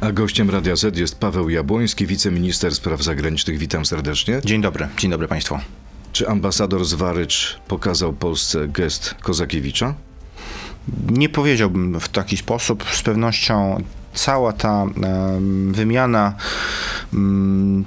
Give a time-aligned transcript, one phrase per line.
[0.00, 3.58] A gościem Radia Z jest Paweł Jabłoński, wiceminister spraw zagranicznych.
[3.58, 4.40] Witam serdecznie.
[4.44, 5.58] Dzień dobry, dzień dobry Państwu.
[6.12, 9.94] Czy ambasador Zwarycz pokazał Polsce gest Kozakiewicza?
[11.10, 12.84] Nie powiedziałbym w taki sposób.
[12.92, 13.82] Z pewnością
[14.14, 14.86] cała ta
[15.70, 16.34] wymiana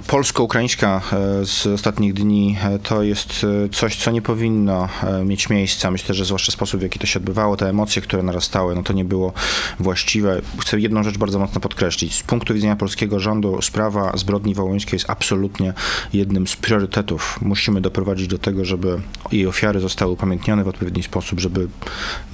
[0.06, 4.88] polsko-ukraińska e, z ostatnich dni e, to jest e, coś, co nie powinno
[5.24, 5.90] mieć miejsca.
[5.90, 8.92] Myślę, że zwłaszcza sposób, w jaki to się odbywało, te emocje, które narastały, no to
[8.92, 9.32] nie było
[9.80, 10.40] właściwe.
[10.58, 12.14] Chcę jedną rzecz bardzo mocno podkreślić.
[12.14, 15.72] Z punktu widzenia polskiego rządu sprawa zbrodni wołyńskiej jest absolutnie
[16.12, 17.38] jednym z priorytetów.
[17.42, 19.00] Musimy doprowadzić do tego, żeby
[19.32, 21.68] jej ofiary zostały upamiętnione w odpowiedni sposób, żeby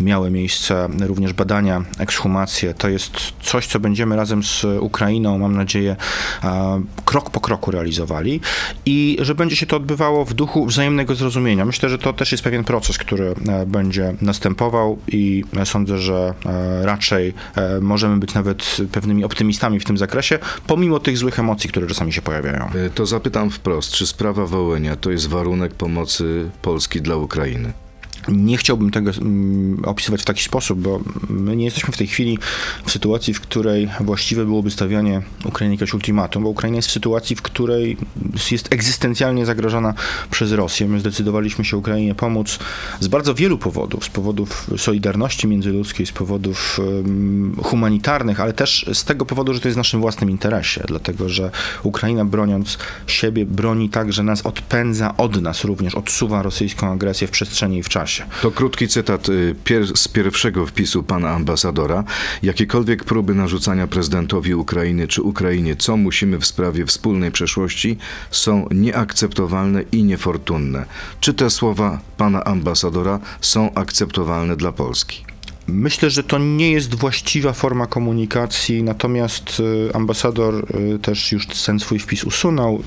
[0.01, 2.75] miały miejsce również badania, ekshumacje.
[2.75, 3.13] To jest
[3.43, 5.97] coś, co będziemy razem z Ukrainą, mam nadzieję,
[7.05, 8.41] krok po kroku realizowali
[8.87, 11.65] i że będzie się to odbywało w duchu wzajemnego zrozumienia.
[11.65, 16.87] Myślę, że to też jest pewien proces, który e, będzie następował i sądzę, że e,
[16.87, 21.87] raczej e, możemy być nawet pewnymi optymistami w tym zakresie, pomimo tych złych emocji, które
[21.87, 22.71] czasami się pojawiają.
[22.95, 27.73] To zapytam wprost, czy sprawa Wołynia to jest warunek pomocy Polski dla Ukrainy?
[28.29, 32.39] Nie chciałbym tego mm, opisywać w taki sposób, bo my nie jesteśmy w tej chwili
[32.87, 37.37] w sytuacji, w której właściwe byłoby stawianie Ukrainie jakiegoś ultimatum, bo Ukraina jest w sytuacji,
[37.37, 37.97] w której
[38.51, 39.95] jest egzystencjalnie zagrożona
[40.31, 40.89] przez Rosję.
[40.89, 42.59] My zdecydowaliśmy się Ukrainie pomóc
[43.01, 46.81] z bardzo wielu powodów, z powodów solidarności międzyludzkiej, z powodów
[47.63, 51.51] humanitarnych, ale też z tego powodu, że to jest w naszym własnym interesie, dlatego że
[51.83, 57.31] Ukraina broniąc siebie broni tak, że nas odpędza od nas również, odsuwa rosyjską agresję w
[57.31, 58.10] przestrzeni i w czasie.
[58.43, 62.05] To krótki cytat y, pier z pierwszego wpisu pana ambasadora.
[62.43, 67.99] Jakiekolwiek próby narzucania prezydentowi Ukrainy czy Ukrainie, co musimy w sprawie wspólnej przeszłości,
[68.31, 70.85] są nieakceptowalne i niefortunne.
[71.21, 75.31] Czy te słowa pana ambasadora są akceptowalne dla Polski?
[75.73, 81.81] Myślę, że to nie jest właściwa forma komunikacji, natomiast y, ambasador y, też już ten
[81.81, 82.83] swój wpis usunął.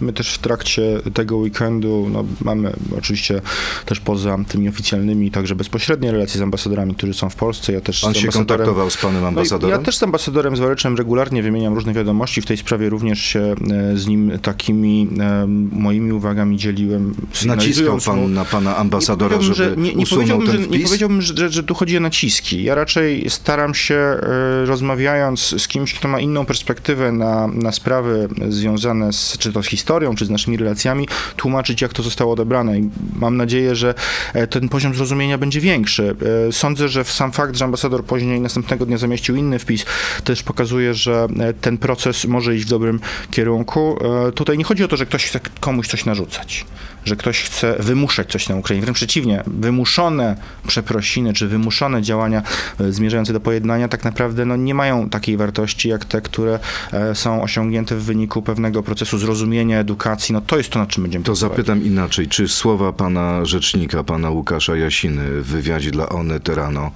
[0.00, 3.40] My też w trakcie tego weekendu no, mamy oczywiście
[3.86, 7.72] też poza tymi oficjalnymi także bezpośrednie relacje z ambasadorami, którzy są w Polsce.
[7.72, 9.70] Ja też Pan się kontaktował z panem ambasadorem?
[9.70, 12.42] No, ja też z ambasadorem Zwaleczem regularnie wymieniam różne wiadomości.
[12.42, 17.14] W tej sprawie również się e, z nim takimi e, moimi uwagami dzieliłem.
[17.46, 21.62] Naciskał pan na pana ambasadora, nie żeby nie, nie powiedziałbym, że, nie powiedziałbym, że, że
[21.62, 22.64] tu chodzi o naciski.
[22.64, 24.18] Ja raczej staram się, e,
[24.66, 29.66] rozmawiając z kimś, kto ma inną perspektywę na, na sprawy związane z, czy to z
[29.66, 32.78] historią, czy z naszymi relacjami, tłumaczyć, jak to zostało odebrane.
[32.78, 33.94] I mam nadzieję, że
[34.34, 36.16] e, ten poziom zrozumienia będzie większy.
[36.48, 39.84] E, sądzę, że sam fakt, że ambasador później następnego dnia zamieścił inny wpis,
[40.24, 41.26] też pokazuje, że
[41.60, 43.00] ten proces może iść w dobrym
[43.30, 43.98] kierunku.
[44.34, 46.64] Tutaj nie chodzi o to, że ktoś chce komuś coś narzucać,
[47.04, 48.82] że ktoś chce wymuszać coś na Ukrainie.
[48.82, 50.36] Wręcz przeciwnie, wymuszone
[50.66, 52.42] przeprosiny, czy wymuszone działania
[52.80, 56.58] e, zmierzające do pojednania tak naprawdę no, nie mają takiej wartości jak te, które
[56.92, 60.32] e, są osiągnięte w wyniku pewnego procesu zrozumienia, edukacji.
[60.32, 61.52] No to jest to, nad czym będziemy To pracować.
[61.56, 62.28] zapytam inaczej.
[62.28, 66.90] Czy słowa pana rzecznika, pana Łukasza Jasiny w wywiadzie dla One Terano,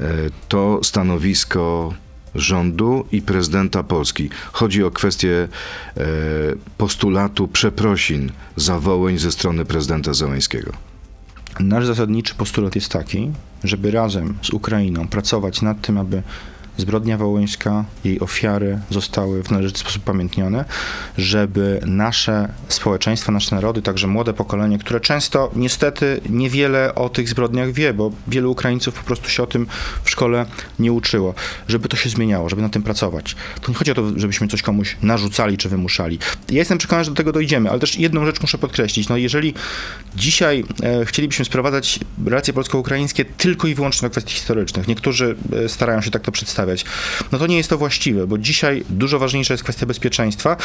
[0.00, 0.04] e,
[0.48, 1.94] to stanowisko
[2.34, 4.30] rządu i prezydenta Polski.
[4.52, 5.48] Chodzi o kwestię
[5.96, 6.04] e,
[6.78, 10.72] postulatu przeprosin za Wołyń ze strony prezydenta Zeleńskiego.
[11.60, 13.30] Nasz zasadniczy postulat jest taki,
[13.64, 16.22] żeby razem z Ukrainą pracować nad tym, aby
[16.76, 20.64] zbrodnia wołyńska, jej ofiary zostały w należyty sposób pamiętnione,
[21.18, 27.72] żeby nasze społeczeństwa, nasze narody, także młode pokolenie, które często niestety niewiele o tych zbrodniach
[27.72, 29.66] wie, bo wielu Ukraińców po prostu się o tym
[30.04, 30.46] w szkole
[30.78, 31.34] nie uczyło,
[31.68, 33.36] żeby to się zmieniało, żeby na tym pracować.
[33.60, 36.18] To nie chodzi o to, żebyśmy coś komuś narzucali czy wymuszali.
[36.48, 39.08] Ja jestem przekonany, że do tego dojdziemy, ale też jedną rzecz muszę podkreślić.
[39.08, 39.54] No jeżeli
[40.16, 46.00] dzisiaj e, chcielibyśmy sprowadzać relacje polsko-ukraińskie tylko i wyłącznie do kwestii historycznych, niektórzy e, starają
[46.00, 46.84] się tak to przedstawić, przedstawiać,
[47.32, 50.56] no to nie jest to właściwe, bo dzisiaj dużo ważniejsza jest kwestia bezpieczeństwa.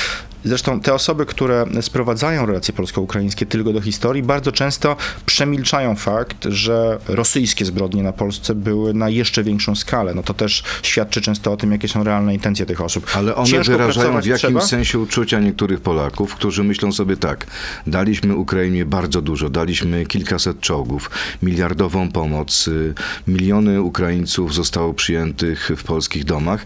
[0.43, 4.95] Zresztą te osoby, które sprowadzają relacje polsko-ukraińskie tylko do historii, bardzo często
[5.25, 10.13] przemilczają fakt, że rosyjskie zbrodnie na Polsce były na jeszcze większą skalę.
[10.13, 13.05] No to też świadczy często o tym, jakie są realne intencje tych osób.
[13.15, 14.61] Ale one Ciężko wyrażają w jakimś trzeba?
[14.61, 17.47] sensie uczucia niektórych Polaków, którzy myślą sobie tak,
[17.87, 21.11] daliśmy Ukrainie bardzo dużo, daliśmy kilkaset czołgów,
[21.43, 22.93] miliardową pomoc, y,
[23.27, 26.65] miliony Ukraińców zostało przyjętych w polskich domach.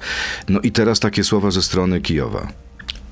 [0.49, 2.62] No i teraz takie słowa ze strony Kijowa.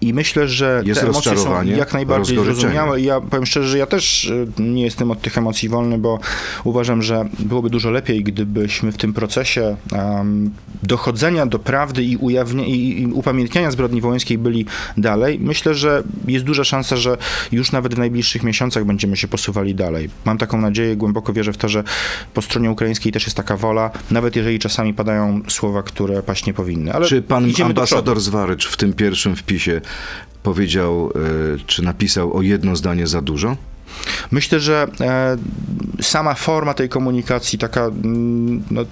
[0.02, 3.02] I myślę, że Jest te emocje są jak najbardziej zrozumiałe.
[3.02, 6.20] I ja powiem szczerze, że ja też y, nie jestem od tych emocji wolny, bo
[6.64, 10.52] uważam, że byłoby dużo lepiej, gdybyśmy w tym procesie em,
[10.84, 14.66] dochodzenia do prawdy i, ujawnia, i, i upamiętniania zbrodni wołyńskiej byli
[14.98, 15.40] dalej.
[15.40, 17.18] Myślę, że jest duża szansa, że
[17.52, 20.10] już nawet w najbliższych miesiącach będziemy się posuwali dalej.
[20.26, 21.84] Mam taką nadzieję, głęboko wierzę w to, że
[22.34, 26.54] po stronie ukraińskiej też jest taka wola, nawet jeżeli czasami padają słowa, które paść nie
[26.54, 26.94] powinny.
[26.94, 29.82] Ale Czy pan ambasador Zwarycz w tym pierwszym wpisie
[30.44, 31.20] powiedział, e,
[31.68, 33.58] czy napisał o jedno zdanie za dużo?
[34.32, 35.38] Myślę, że e,
[36.02, 38.86] sama forma tej komunikacji, taka mm, no,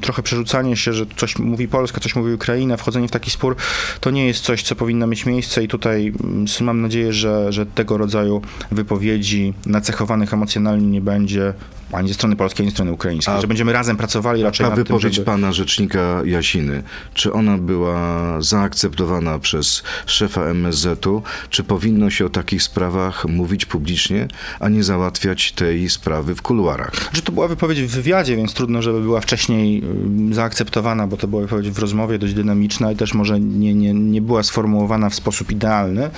[0.00, 3.56] trochę przerzucanie się, że coś mówi Polska, coś mówi Ukraina, wchodzenie w taki spór,
[4.00, 7.66] to nie jest coś, co powinno mieć miejsce i tutaj mm, mam nadzieję, że, że
[7.66, 11.54] tego rodzaju wypowiedzi nacechowanych emocjonalnie nie będzie
[11.92, 14.74] ani ze strony polskiej, ani ze strony ukraińskiej, A- że będziemy razem pracowali raczej nad
[14.74, 15.26] tym, wypowiedź żeby...
[15.26, 16.82] pana rzecznika Jasiny,
[17.14, 17.96] czy ona była
[18.42, 21.22] zaakceptowana przez szefa MSZ-u?
[21.50, 24.28] Czy powinno się o takich sprawach mówić publicznie,
[24.60, 26.92] a nie załatwiać tej sprawy w kuluarach?
[27.12, 31.28] Że to była wypowiedź w wywiadzie, więc trudno, żeby była wcześniej ym, zaakceptowana, bo to
[31.28, 35.14] była wypowiedź w rozmowie dość dynamiczna i też może nie, nie, nie była sformułowana w
[35.14, 36.10] sposób idealny.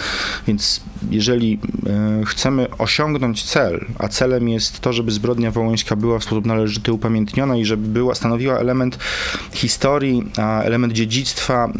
[0.47, 0.81] Więc
[1.11, 6.47] jeżeli e, chcemy osiągnąć cel, a celem jest to, żeby zbrodnia wołyńska była w sposób
[6.47, 8.99] należyty upamiętniona i żeby była, stanowiła element
[9.53, 10.25] historii,
[10.63, 11.73] element dziedzictwa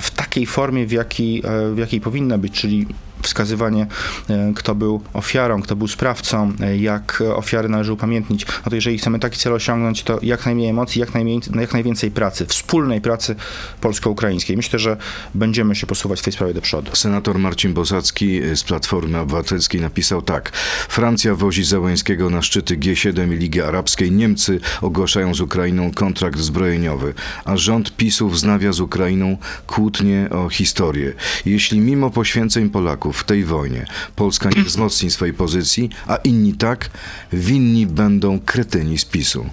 [0.00, 2.86] w takiej formie, w jakiej, e, w jakiej powinna być, czyli
[3.26, 3.86] wskazywanie,
[4.30, 8.46] e, kto był ofiarą, kto był sprawcą, e, jak ofiary należy upamiętnić.
[8.46, 12.10] No to jeżeli chcemy taki cel osiągnąć, to jak najmniej emocji, jak, najmniej, jak najwięcej
[12.10, 13.36] pracy, wspólnej pracy
[13.80, 14.56] polsko-ukraińskiej.
[14.56, 14.96] Myślę, że
[15.34, 16.96] będziemy się posuwać w tej sprawie do przodu.
[16.96, 20.50] Senator Marcin Bosacki z Platformy Obywatelskiej napisał tak.
[20.88, 24.12] Francja wozi Zełańskiego na szczyty G7 i Ligi Arabskiej.
[24.12, 27.14] Niemcy ogłaszają z Ukrainą kontrakt zbrojeniowy,
[27.44, 29.36] a rząd PiSu wznawia z Ukrainą
[29.66, 31.12] kłótnie o historię.
[31.46, 33.86] Jeśli mimo poświęceń Polaków w tej wojnie
[34.16, 36.90] Polska nie wzmocni swojej pozycji, a inni tak,
[37.32, 39.46] winni będą kretyni z PiSu.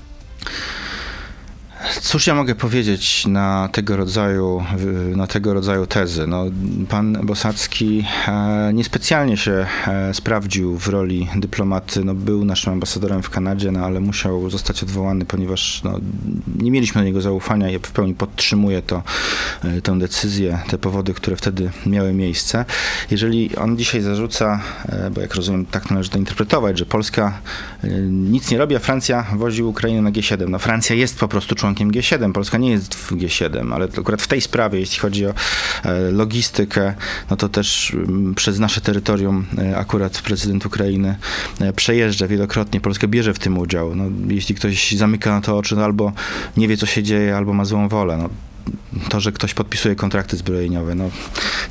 [2.01, 4.63] Cóż ja mogę powiedzieć na tego rodzaju,
[5.15, 6.27] na tego rodzaju tezy?
[6.27, 6.45] No,
[6.89, 12.03] pan Bosacki e, niespecjalnie się e, sprawdził w roli dyplomaty.
[12.03, 15.99] No, był naszym ambasadorem w Kanadzie, no, ale musiał zostać odwołany, ponieważ no,
[16.59, 17.69] nie mieliśmy do niego zaufania.
[17.69, 19.03] Ja w pełni podtrzymuję to,
[19.63, 22.65] e, tę decyzję, te powody, które wtedy miały miejsce.
[23.11, 24.61] Jeżeli on dzisiaj zarzuca,
[25.15, 27.39] bo jak rozumiem, tak należy to interpretować, że Polska
[28.09, 30.49] nic nie robi, a Francja wozi Ukrainę na G7.
[30.49, 32.31] No, Francja jest po prostu członkiem G7.
[32.31, 35.33] Polska nie jest w G7, ale akurat w tej sprawie, jeśli chodzi o
[35.83, 36.93] e, logistykę,
[37.29, 41.15] no to też mm, przez nasze terytorium e, akurat prezydent Ukrainy
[41.61, 42.81] e, przejeżdża wielokrotnie.
[42.81, 43.95] Polska bierze w tym udział.
[43.95, 46.11] No, jeśli ktoś zamyka na to oczy, no albo
[46.57, 48.17] nie wie, co się dzieje, albo ma złą wolę.
[48.17, 48.29] No,
[49.09, 50.95] to, że ktoś podpisuje kontrakty zbrojeniowe.
[50.95, 51.09] No,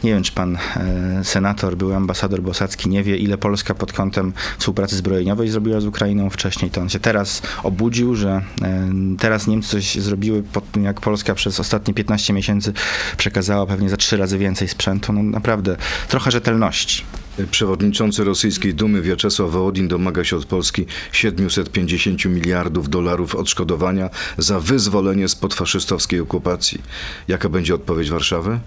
[0.04, 4.32] nie wiem, czy pan e, senator, były ambasador Bosacki nie wie, ile Polska pod kątem
[4.58, 6.70] współpracy zbrojeniowej zrobiła z Ukrainą wcześniej.
[6.70, 11.34] To on się teraz obudził, że e, teraz Niemcy coś zrobiły po tym, jak Polska
[11.34, 12.72] przez ostatnie 15 miesięcy
[13.16, 15.12] przekazała pewnie za trzy razy więcej sprzętu.
[15.12, 15.76] No naprawdę,
[16.08, 17.04] trochę rzetelności.
[17.50, 25.28] Przewodniczący rosyjskiej Dumy Wiaczesław Wołodin domaga się od Polski 750 miliardów dolarów odszkodowania za wyzwolenie
[25.28, 26.82] spod faszystowskiej okupacji.
[27.28, 28.58] Jaka będzie odpowiedź Warszawy?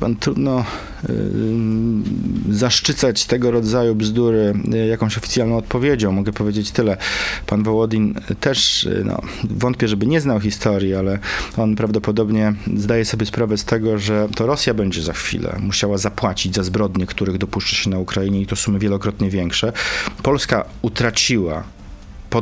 [0.00, 0.64] Pan, trudno
[1.08, 1.14] y,
[2.50, 6.12] zaszczycać tego rodzaju bzdury y, jakąś oficjalną odpowiedzią.
[6.12, 6.96] Mogę powiedzieć tyle.
[7.46, 11.18] Pan Wołodin też, y, no, wątpię, żeby nie znał historii, ale
[11.56, 16.54] on prawdopodobnie zdaje sobie sprawę z tego, że to Rosja będzie za chwilę musiała zapłacić
[16.54, 19.72] za zbrodnie, których dopuszcza się na Ukrainie i to sumy wielokrotnie większe.
[20.22, 21.75] Polska utraciła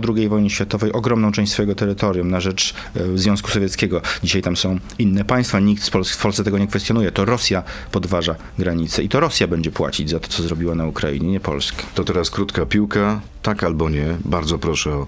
[0.00, 4.02] po II wojnie światowej ogromną część swojego terytorium na rzecz e, Związku Sowieckiego.
[4.22, 7.12] Dzisiaj tam są inne państwa, nikt w Polsce tego nie kwestionuje.
[7.12, 11.28] To Rosja podważa granice i to Rosja będzie płacić za to, co zrobiła na Ukrainie,
[11.28, 11.82] nie Polska.
[11.94, 13.20] To teraz krótka piłka.
[13.42, 14.16] Tak albo nie.
[14.24, 15.06] Bardzo proszę o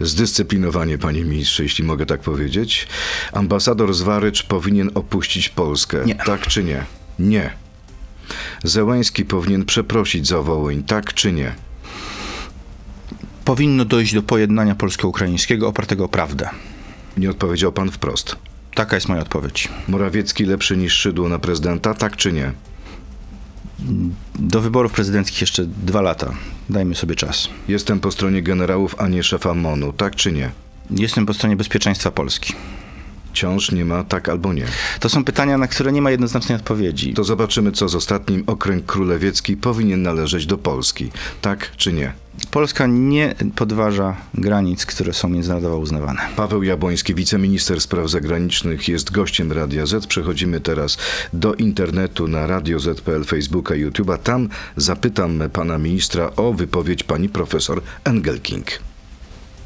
[0.00, 2.88] zdyscyplinowanie, panie ministrze, jeśli mogę tak powiedzieć.
[3.32, 6.04] Ambasador Zwarycz powinien opuścić Polskę.
[6.06, 6.14] Nie.
[6.14, 6.84] Tak czy nie?
[7.18, 7.50] Nie.
[8.64, 10.82] Zełański powinien przeprosić za Wołyń.
[10.82, 11.54] Tak czy nie?
[13.44, 16.48] Powinno dojść do pojednania polsko-ukraińskiego opartego o prawdę.
[17.16, 18.36] Nie odpowiedział pan wprost.
[18.74, 19.68] Taka jest moja odpowiedź.
[19.88, 22.52] Morawiecki lepszy niż Szydło na prezydenta, tak czy nie?
[24.38, 26.32] Do wyborów prezydenckich jeszcze dwa lata.
[26.70, 27.48] Dajmy sobie czas.
[27.68, 30.50] Jestem po stronie generałów, a nie szefa MONU, tak czy nie?
[30.90, 32.54] Jestem po stronie bezpieczeństwa Polski.
[33.32, 34.66] Wciąż nie ma tak albo nie.
[35.00, 37.14] To są pytania, na które nie ma jednoznacznej odpowiedzi.
[37.14, 38.44] To zobaczymy, co z ostatnim.
[38.46, 41.10] Okręg Królewiecki powinien należeć do Polski.
[41.40, 42.12] Tak czy nie?
[42.50, 46.20] Polska nie podważa granic, które są międzynarodowo uznawane.
[46.36, 50.06] Paweł Jabłoński, wiceminister spraw zagranicznych, jest gościem Radia Z.
[50.06, 50.98] Przechodzimy teraz
[51.32, 54.18] do internetu na Radio Z.pl, Facebooka, YouTube'a.
[54.18, 58.91] Tam zapytam pana ministra o wypowiedź pani profesor Engelking.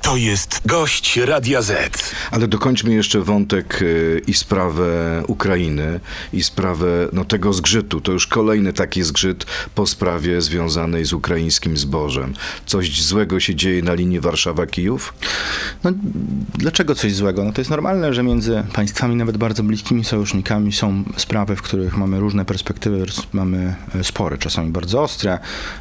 [0.07, 2.15] To jest gość Radia Z.
[2.31, 6.01] Ale dokończmy jeszcze wątek y, i sprawę Ukrainy
[6.33, 8.01] i sprawę no, tego zgrzytu.
[8.01, 12.35] To już kolejny taki zgrzyt po sprawie związanej z ukraińskim zbożem.
[12.67, 15.13] Coś złego się dzieje na linii Warszawa-Kijów?
[15.85, 15.93] No,
[16.55, 17.45] dlaczego coś złego?
[17.45, 21.97] No to jest normalne, że między państwami, nawet bardzo bliskimi sojusznikami, są sprawy, w których
[21.97, 25.39] mamy różne perspektywy, mamy e, spory, czasami bardzo ostre.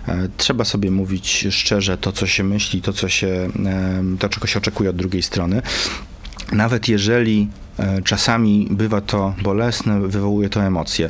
[0.08, 3.50] E, Trzeba sobie mówić szczerze to, co się myśli, to, co się,
[4.18, 5.62] to czego się oczekuje od drugiej strony.
[6.52, 7.48] Nawet jeżeli
[7.80, 11.10] e, czasami bywa to bolesne, wywołuje to emocje.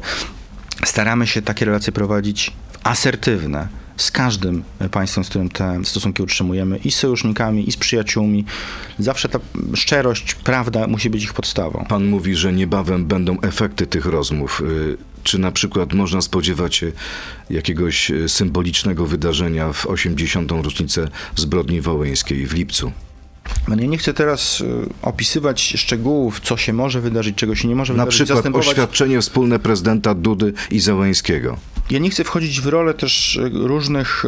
[0.86, 6.92] Staramy się takie relacje prowadzić asertywne z każdym państwem, z którym te stosunki utrzymujemy, i
[6.92, 8.46] z sojusznikami, i z przyjaciółmi.
[9.00, 9.40] Zawsze ta
[9.74, 11.86] szczerość, prawda musi być ich podstawą.
[11.90, 14.62] Pan mówi, że niebawem będą efekty tych rozmów.
[15.26, 16.92] Czy na przykład można spodziewać się
[17.50, 20.52] jakiegoś y, symbolicznego wydarzenia w 80.
[20.52, 22.92] rocznicę zbrodni wołyńskiej w lipcu?
[23.68, 24.66] Ja nie chcę teraz y,
[25.02, 28.16] opisywać szczegółów, co się może wydarzyć, czego się nie może Na wydarzyć.
[28.18, 31.58] przykład zastępować- oświadczenie wspólne prezydenta Dudy i Załęskiego.
[31.90, 34.24] Ja nie chcę wchodzić w rolę też y, różnych,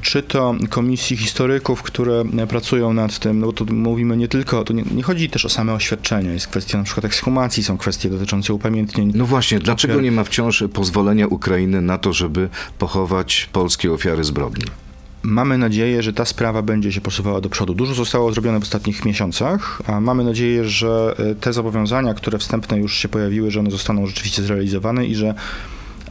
[0.00, 4.64] czy to komisji historyków, które e, pracują nad tym, no bo tu mówimy nie tylko,
[4.64, 8.10] to nie, nie chodzi też o same oświadczenia, jest kwestia na przykład ekshumacji, są kwestie
[8.10, 9.12] dotyczące upamiętnień.
[9.14, 12.48] No właśnie, dlaczego Ofiar- nie ma wciąż pozwolenia Ukrainy na to, żeby
[12.78, 14.64] pochować polskie ofiary zbrodni?
[15.22, 17.74] Mamy nadzieję, że ta sprawa będzie się posuwała do przodu.
[17.74, 22.78] Dużo zostało zrobione w ostatnich miesiącach, a mamy nadzieję, że e, te zobowiązania, które wstępne
[22.78, 25.34] już się pojawiły, że one zostaną rzeczywiście zrealizowane i że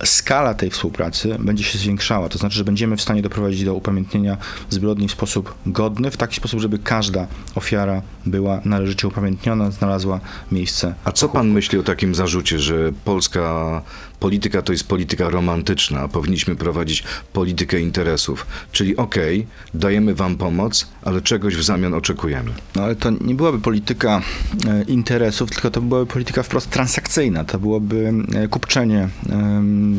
[0.05, 2.29] skala tej współpracy będzie się zwiększała.
[2.29, 4.37] To znaczy, że będziemy w stanie doprowadzić do upamiętnienia
[4.69, 10.19] zbrodni w sposób godny, w taki sposób, żeby każda ofiara była należycie upamiętniona, znalazła
[10.51, 10.93] miejsce.
[11.03, 13.81] A co pan myśli o takim zarzucie, że polska
[14.19, 18.45] polityka to jest polityka romantyczna, a powinniśmy prowadzić politykę interesów?
[18.71, 22.51] Czyli okej, dajemy wam pomoc, ale czegoś w zamian oczekujemy.
[22.75, 24.21] No ale to nie byłaby polityka
[24.67, 27.43] e, interesów, tylko to byłaby polityka wprost transakcyjna.
[27.43, 29.09] To byłoby e, kupczenie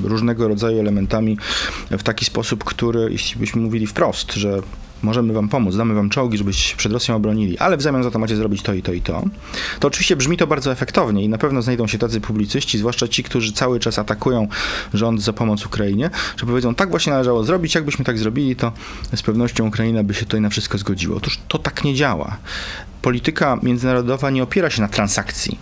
[0.04, 1.38] różnego rodzaju elementami
[1.90, 4.62] w taki sposób, który, jeśli byśmy mówili wprost, że
[5.02, 8.11] możemy wam pomóc, damy wam czołgi, żebyście się przed Rosją obronili, ale w zamian za
[8.11, 9.23] to macie zrobić to i to i to,
[9.80, 13.23] to oczywiście brzmi to bardzo efektownie i na pewno znajdą się tacy publicyści, zwłaszcza ci,
[13.23, 14.49] którzy cały czas atakują
[14.95, 18.73] rząd za pomoc Ukrainie, że powiedzą, tak właśnie należało zrobić, jakbyśmy tak zrobili, to
[19.14, 21.16] z pewnością Ukraina by się tutaj na wszystko zgodziła.
[21.16, 22.37] Otóż to tak nie działa.
[23.02, 25.59] Polityka międzynarodowa nie opiera się na transakcji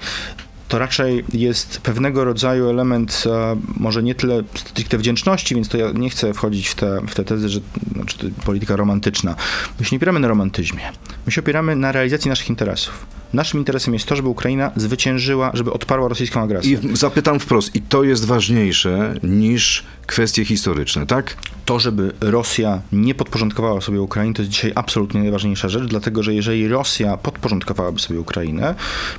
[0.68, 5.90] to raczej jest pewnego rodzaju element, e, może nie tyle stricte wdzięczności, więc to ja
[5.90, 7.60] nie chcę wchodzić w te, w te tezy, że
[7.94, 9.37] znaczy, polityka romantyczna.
[9.80, 10.82] My się nie opieramy na romantyzmie.
[11.26, 13.17] My się opieramy na realizacji naszych interesów.
[13.32, 16.78] Naszym interesem jest to, żeby Ukraina zwyciężyła, żeby odparła rosyjską agresję.
[16.92, 21.37] I zapytam wprost, i to jest ważniejsze niż kwestie historyczne, tak?
[21.68, 26.35] to, żeby Rosja nie podporządkowała sobie Ukrainy, to jest dzisiaj absolutnie najważniejsza rzecz, dlatego że
[26.35, 28.75] jeżeli Rosja podporządkowałaby sobie Ukrainę,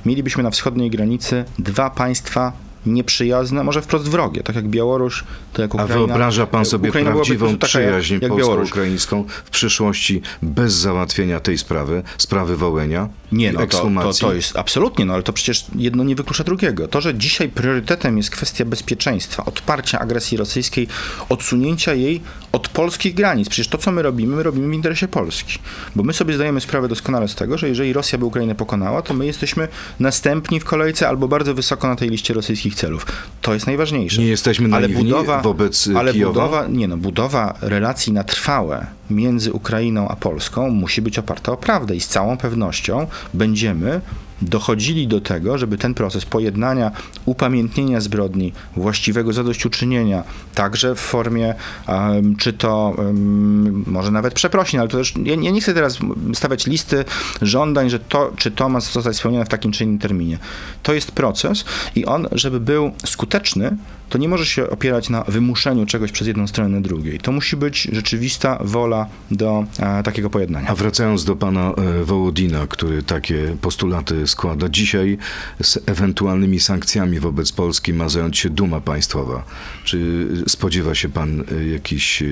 [0.06, 2.52] mielibyśmy na wschodniej granicy dwa państwa
[2.86, 5.94] nieprzyjazne, może wprost wrogie, tak jak Białoruś, to jak A Ukraina.
[6.06, 8.46] wyobraża pan sobie Ukraina prawdziwą jak- przyjaźń jak Białoruś.
[8.46, 13.08] polsko-ukraińską w przyszłości bez załatwienia tej sprawy, sprawy Wołenia?
[13.32, 16.88] Nie, no to, to, to jest absolutnie, no ale to przecież jedno nie wyklucza drugiego.
[16.88, 20.88] To, że dzisiaj priorytetem jest kwestia bezpieczeństwa, odparcia agresji rosyjskiej,
[21.28, 22.20] odsunięcia jej
[22.52, 23.48] od polskich granic.
[23.48, 25.58] Przecież to, co my robimy, my robimy w interesie Polski.
[25.96, 29.14] Bo my sobie zdajemy sprawę doskonale z tego, że jeżeli Rosja by Ukrainę pokonała, to
[29.14, 29.68] my jesteśmy
[30.00, 33.06] następni w kolejce albo bardzo wysoko na tej liście rosyjskich celów.
[33.42, 34.20] To jest najważniejsze.
[34.20, 36.32] Nie jesteśmy ale budowa, wobec y, ale Kijowa?
[36.32, 41.56] budowa, nie no, budowa relacji na trwałe między Ukrainą a Polską musi być oparta o
[41.56, 44.00] prawdę i z całą pewnością będziemy
[44.42, 46.90] dochodzili do tego, żeby ten proces pojednania,
[47.24, 51.54] upamiętnienia zbrodni, właściwego zadośćuczynienia, także w formie
[51.86, 55.98] em, czy to em, może nawet przeprosin, ale to też ja, ja nie chcę teraz
[56.34, 57.04] stawiać listy
[57.42, 60.38] żądań, że to czy to ma zostać spełnione w takim czy innym terminie.
[60.82, 63.76] To jest proces i on, żeby był skuteczny,
[64.10, 67.18] to nie może się opierać na wymuszeniu czegoś przez jedną stronę na drugiej.
[67.18, 70.68] To musi być rzeczywista wola do e, takiego pojednania.
[70.68, 75.18] A wracając do pana e, Wołodina, który takie postulaty składa, dzisiaj
[75.62, 79.44] z ewentualnymi sankcjami wobec Polski ma zająć się Duma Państwowa.
[79.84, 82.26] Czy spodziewa się pan e, jakichś e,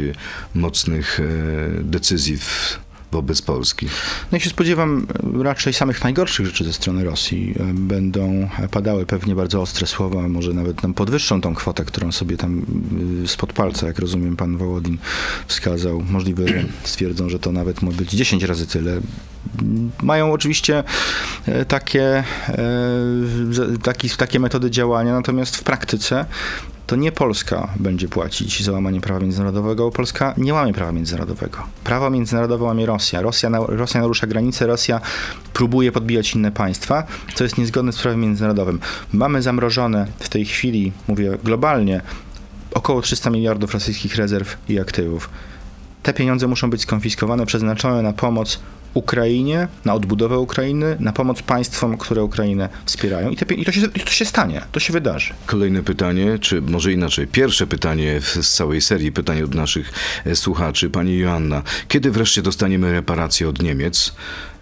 [0.55, 2.79] mocnych e, decyzji w
[3.13, 3.87] wobec Polski?
[4.33, 5.07] No ja się spodziewam
[5.43, 7.55] raczej samych najgorszych rzeczy ze strony Rosji.
[7.75, 12.67] Będą padały pewnie bardzo ostre słowa, może nawet nam podwyższą tą kwotę, którą sobie tam
[13.25, 14.99] y, spod palca, jak rozumiem, pan Wołodin
[15.47, 16.03] wskazał.
[16.11, 16.45] Możliwe,
[16.85, 19.01] stwierdzą, że to nawet może być 10 razy tyle.
[20.03, 20.85] Mają oczywiście
[21.47, 22.65] e, takie, e,
[23.83, 26.27] taki, takie metody działania, natomiast w praktyce
[26.89, 31.59] to nie Polska będzie płacić za łamanie prawa międzynarodowego, bo Polska nie łamie prawa międzynarodowego.
[31.85, 33.23] Prawo międzynarodowe łamie Rosja.
[33.23, 35.01] Rosja, Rosja narusza granice, Rosja
[35.53, 38.81] próbuje podbijać inne państwa, co jest niezgodne z prawem międzynarodowym.
[39.13, 42.01] Mamy zamrożone w tej chwili, mówię globalnie,
[42.75, 45.31] około 300 miliardów rosyjskich rezerw i aktywów.
[46.03, 48.61] Te pieniądze muszą być skonfiskowane, przeznaczone na pomoc
[48.99, 53.31] Ukrainie, na odbudowę Ukrainy, na pomoc państwom, które Ukrainę wspierają.
[53.31, 55.35] I, te, i to, się, to się stanie, to się wydarzy.
[55.47, 59.93] Kolejne pytanie, czy może inaczej, pierwsze pytanie z całej serii pytań od naszych
[60.25, 60.91] e, słuchaczy.
[60.91, 64.13] Pani Joanna, kiedy wreszcie dostaniemy reparacje od Niemiec?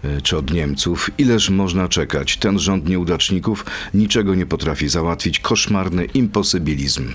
[0.03, 1.11] E, czy od Niemców.
[1.17, 2.37] Ileż można czekać?
[2.37, 5.39] Ten rząd nieudaczników niczego nie potrafi załatwić.
[5.39, 7.13] Koszmarny imposybilizm.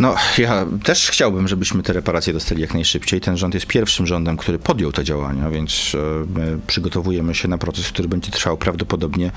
[0.00, 3.20] No, ja też chciałbym, żebyśmy te reparacje dostali jak najszybciej.
[3.20, 5.96] Ten rząd jest pierwszym rządem, który podjął te działania, więc
[6.36, 9.30] my przygotowujemy się na proces, który będzie trwał prawdopodobnie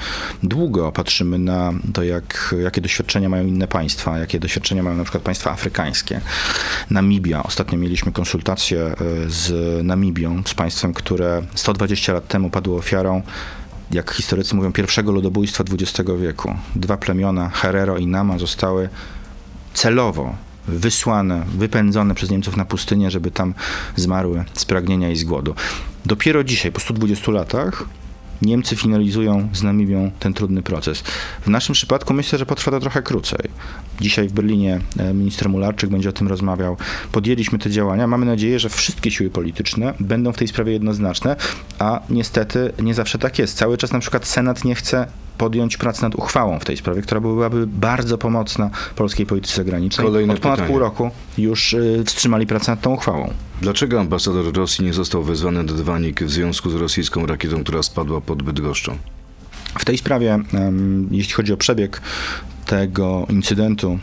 [0.43, 0.91] długo.
[0.91, 5.51] Patrzymy na to, jak, jakie doświadczenia mają inne państwa, jakie doświadczenia mają na przykład państwa
[5.51, 6.21] afrykańskie.
[6.89, 7.43] Namibia.
[7.43, 8.95] Ostatnio mieliśmy konsultacje e,
[9.27, 9.51] z
[9.85, 13.21] Namibią, z państwem, które 120 lat temu padło ofiarą
[13.91, 16.55] jak historycy mówią, pierwszego ludobójstwa XX wieku.
[16.75, 18.89] Dwa plemiona, Herero i Nama, zostały
[19.73, 20.35] celowo
[20.67, 23.53] wysłane, wypędzone przez Niemców na pustynię, żeby tam
[23.95, 25.55] zmarły z pragnienia i z głodu.
[26.05, 27.85] Dopiero dzisiaj, po 120 latach,
[28.41, 31.03] Niemcy finalizują z Namibią ten trudny proces.
[31.45, 33.49] W naszym przypadku myślę, że potrwa to trochę krócej.
[34.01, 36.77] Dzisiaj w Berlinie e, minister Mularczyk będzie o tym rozmawiał.
[37.11, 38.07] Podjęliśmy te działania.
[38.07, 41.35] Mamy nadzieję, że wszystkie siły polityczne będą w tej sprawie jednoznaczne,
[41.79, 43.57] a niestety nie zawsze tak jest.
[43.57, 47.21] Cały czas na przykład Senat nie chce podjąć pracę nad uchwałą w tej sprawie, która
[47.21, 50.07] byłaby bardzo pomocna polskiej polityce zagranicznej.
[50.07, 50.71] Kolejne Od ponad pytanie.
[50.71, 53.33] pół roku już y, wstrzymali pracę nad tą uchwałą.
[53.61, 58.21] Dlaczego ambasador Rosji nie został wezwany do Dwanik w związku z rosyjską rakietą, która spadła
[58.21, 58.97] pod Bydgoszczą?
[59.79, 60.39] W tej sprawie,
[61.11, 62.01] jeśli chodzi o przebieg
[62.65, 63.99] tego incydentu,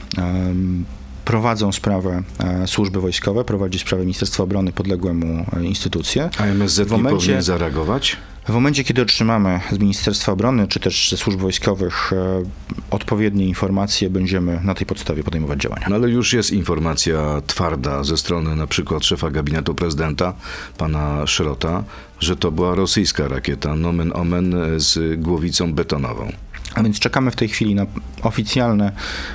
[1.31, 6.31] prowadzą sprawę e, służby wojskowe, prowadzi sprawę Ministerstwa Obrony podległe mu e, instytucje.
[6.39, 8.17] A MSZ W momencie- powinien zareagować?
[8.49, 12.43] W momencie, kiedy otrzymamy z Ministerstwa Obrony, czy też ze służb wojskowych e,
[12.91, 15.87] odpowiednie informacje, będziemy na tej podstawie podejmować działania.
[15.91, 20.33] No ale już jest informacja twarda ze strony na przykład szefa gabinetu prezydenta,
[20.79, 21.85] pana Szrota,
[22.21, 26.33] że to była rosyjska rakieta, nomen omen z głowicą betonową.
[26.75, 27.87] A więc czekamy w tej chwili na
[28.23, 28.93] oficjalne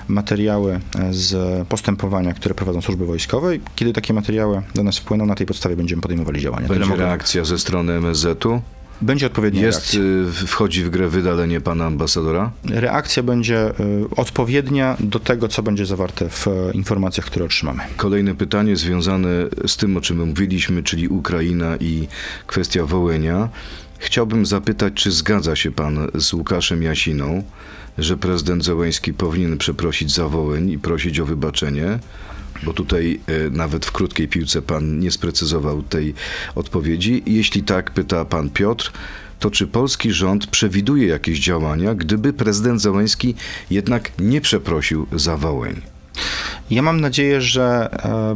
[0.07, 3.51] materiały e, z postępowania, które prowadzą służby wojskowe.
[3.75, 6.67] Kiedy takie materiały do nas wpłyną, na tej podstawie będziemy podejmowali działania.
[6.67, 8.61] Będzie mogę- reakcja ze strony MSZ-u?
[9.01, 10.43] Będzie odpowiednia Jest, reakcja.
[10.43, 12.51] y, wchodzi w grę wydalenie pana ambasadora?
[12.69, 13.73] Reakcja będzie y,
[14.15, 17.83] odpowiednia do tego, co będzie zawarte w e, informacjach, które otrzymamy.
[17.97, 19.29] Kolejne pytanie związane
[19.67, 22.07] z tym, o czym mówiliśmy, czyli Ukraina i
[22.47, 23.49] kwestia Wołynia.
[23.99, 27.43] Chciałbym zapytać, czy zgadza się pan z Łukaszem Jasiną,
[27.97, 31.99] że prezydent Zełęński powinien przeprosić za Wołyń i prosić o wybaczenie?
[32.63, 36.13] Bo tutaj e, nawet w krótkiej piłce pan nie sprecyzował tej
[36.55, 37.23] odpowiedzi.
[37.25, 38.91] Jeśli tak, pyta pan Piotr,
[39.39, 43.35] to czy polski rząd przewiduje jakieś działania, gdyby prezydent Zełęński
[43.69, 45.94] jednak nie przeprosił za Wołyń?
[46.71, 48.35] Ja mam nadzieję, że e,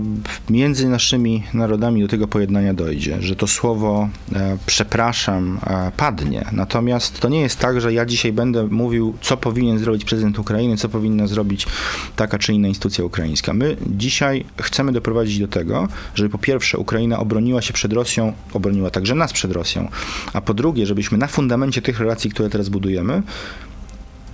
[0.49, 6.45] między naszymi narodami do tego pojednania dojdzie, że to słowo e, przepraszam e, padnie.
[6.51, 10.77] Natomiast to nie jest tak, że ja dzisiaj będę mówił, co powinien zrobić prezydent Ukrainy,
[10.77, 11.67] co powinna zrobić
[12.15, 13.53] taka czy inna instytucja ukraińska.
[13.53, 18.89] My dzisiaj chcemy doprowadzić do tego, żeby po pierwsze Ukraina obroniła się przed Rosją, obroniła
[18.89, 19.89] także nas przed Rosją,
[20.33, 23.23] a po drugie, żebyśmy na fundamencie tych relacji, które teraz budujemy,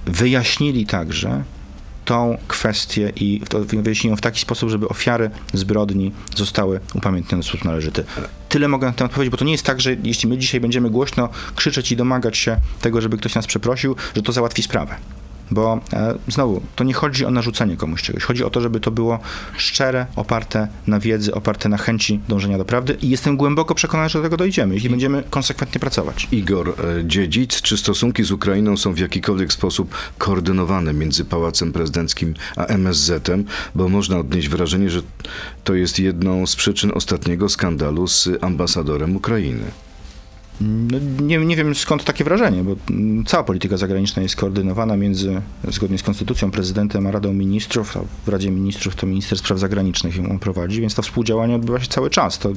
[0.06, 1.44] wyjaśnili także
[2.06, 3.42] tą kwestię i
[4.04, 8.04] ją w taki sposób, żeby ofiary zbrodni zostały upamiętnione w sposób należyty.
[8.50, 10.90] Tyle mogę na ten odpowiedzieć, bo to nie jest tak, że jeśli my dzisiaj będziemy
[10.90, 14.96] głośno krzyczeć i domagać się tego, żeby ktoś nas przeprosił, że to załatwi sprawę.
[15.52, 18.24] Bo e, znowu, to nie chodzi o narzucenie komuś czegoś.
[18.24, 19.20] Chodzi o to, żeby to było
[19.58, 24.20] szczere, oparte na wiedzy, oparte na chęci dążenia do prawdy i jestem głęboko przekonany, że
[24.20, 26.28] do tego dojdziemy, jeśli będziemy konsekwentnie pracować.
[26.32, 26.74] Igor e,
[27.08, 33.44] Dziedzic, czy stosunki z Ukrainą są w jakikolwiek sposób koordynowane między Pałacem Prezydenckim a MSZ-em,
[33.76, 35.02] bo można odnieść wrażenie, że
[35.64, 39.66] to jest jedną z przyczyn ostatniego skandalu z ambasadorem Ukrainy.
[40.62, 45.42] No, nie, nie wiem skąd takie wrażenie, bo mm, cała polityka zagraniczna jest koordynowana między,
[45.68, 50.16] zgodnie z konstytucją, prezydentem a Radą Ministrów, a w Radzie Ministrów to minister spraw zagranicznych
[50.16, 52.40] ją prowadzi, więc to współdziałanie odbywa się cały czas.
[52.40, 52.54] To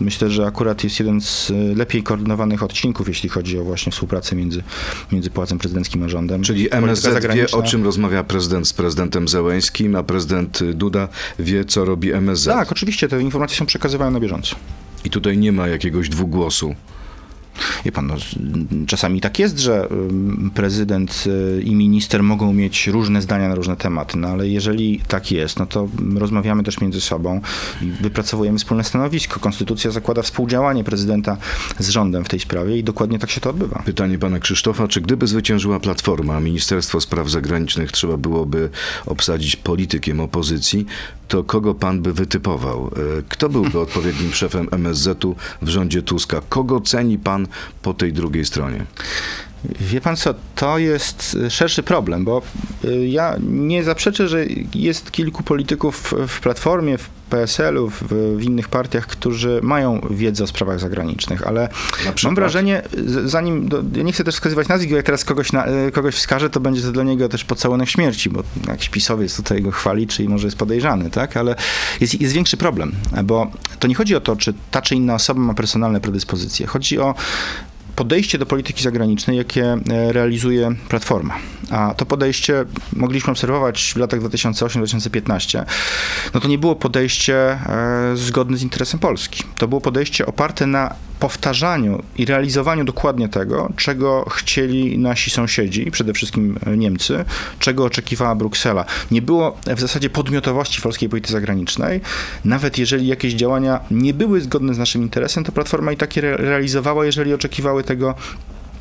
[0.00, 4.36] myślę, że akurat jest jeden z e, lepiej koordynowanych odcinków, jeśli chodzi o właśnie współpracę
[4.36, 4.62] między,
[5.12, 6.42] między Pałacem Prezydenckim a rządem.
[6.42, 11.84] Czyli MSZ wie, o czym rozmawia prezydent z prezydentem Zełęskim, a prezydent Duda wie, co
[11.84, 12.44] robi MSZ.
[12.44, 14.56] Tak, oczywiście, te informacje są przekazywane na bieżąco.
[15.04, 16.74] I tutaj nie ma jakiegoś dwugłosu.
[17.84, 18.14] Wie pan, no,
[18.86, 19.88] czasami tak jest, że
[20.54, 25.32] prezydent y, i minister mogą mieć różne zdania na różne tematy, no ale jeżeli tak
[25.32, 27.40] jest, no to rozmawiamy też między sobą
[27.82, 29.40] i wypracowujemy wspólne stanowisko.
[29.40, 31.36] Konstytucja zakłada współdziałanie prezydenta
[31.78, 33.82] z rządem w tej sprawie i dokładnie tak się to odbywa.
[33.84, 38.70] Pytanie pana Krzysztofa, czy gdyby zwyciężyła Platforma, Ministerstwo Spraw Zagranicznych trzeba byłoby
[39.06, 40.86] obsadzić politykiem opozycji,
[41.28, 42.90] to kogo pan by wytypował?
[43.18, 46.40] E, Kto byłby odpowiednim szefem MSZ-u w rządzie Tuska?
[46.48, 47.43] Kogo ceni pan
[47.82, 48.86] po tej drugiej stronie?
[49.80, 52.42] Wie pan co, to jest y, szerszy problem, bo
[52.84, 58.02] y, ja nie zaprzeczę, że jest kilku polityków w Platformie, w PSL-u, w,
[58.36, 61.68] w innych partiach, którzy mają wiedzę o sprawach zagranicznych, ale
[62.24, 62.82] mam wrażenie,
[63.24, 66.14] zanim, do, ja nie chcę też wskazywać nazwisk, bo jak teraz kogoś, na, y, kogoś
[66.14, 70.06] wskażę, to będzie to dla niego też pocałunek śmierci, bo jakiś pisowiec tutaj go chwali,
[70.06, 71.54] czyli może jest podejrzany, tak, ale
[72.00, 72.92] jest, jest większy problem,
[73.24, 76.98] bo to nie chodzi o to, czy ta czy inna osoba ma personalne predyspozycje, chodzi
[76.98, 77.14] o
[77.96, 81.34] podejście do polityki zagranicznej, jakie e, realizuje Platforma.
[81.70, 82.64] A to podejście
[82.96, 85.64] mogliśmy obserwować w latach 2008-2015.
[86.34, 87.58] No to nie było podejście e,
[88.14, 89.44] zgodne z interesem Polski.
[89.58, 96.12] To było podejście oparte na powtarzaniu i realizowaniu dokładnie tego, czego chcieli nasi sąsiedzi, przede
[96.12, 97.24] wszystkim e, Niemcy,
[97.58, 98.84] czego oczekiwała Bruksela.
[99.10, 102.00] Nie było w zasadzie podmiotowości polskiej polityce zagranicznej.
[102.44, 106.36] Nawet jeżeli jakieś działania nie były zgodne z naszym interesem, to Platforma i takie re-
[106.36, 108.14] realizowała, jeżeli oczekiwały tego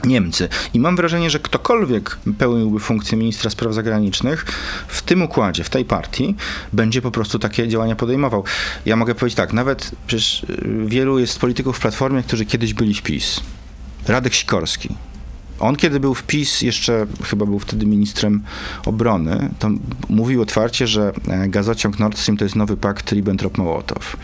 [0.05, 0.49] Niemcy.
[0.73, 4.45] I mam wrażenie, że ktokolwiek pełniłby funkcję ministra spraw zagranicznych
[4.87, 6.35] w tym układzie, w tej partii,
[6.73, 8.43] będzie po prostu takie działania podejmował.
[8.85, 12.93] Ja mogę powiedzieć tak, nawet przecież y, wielu jest polityków w Platformie, którzy kiedyś byli
[12.93, 13.41] w PiS.
[14.07, 14.89] Radek Sikorski.
[15.59, 18.43] On, kiedy był w PiS, jeszcze chyba był wtedy ministrem
[18.85, 19.69] obrony, to
[20.09, 24.17] mówił otwarcie, że e, gazociąg Nord Stream to jest nowy pakt Ribbentrop-Mołotow.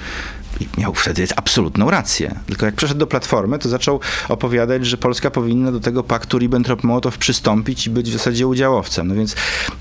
[0.60, 2.36] I miał wtedy absolutną rację.
[2.48, 7.18] Tylko jak przeszedł do Platformy, to zaczął opowiadać, że Polska powinna do tego paktu Ribbentrop-Mołotow
[7.18, 9.08] przystąpić i być w zasadzie udziałowcem.
[9.08, 9.36] No więc